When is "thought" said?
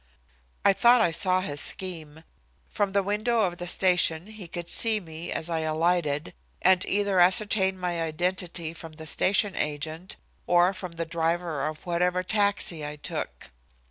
0.73-0.99